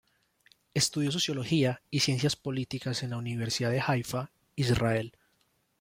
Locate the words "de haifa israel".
3.69-5.15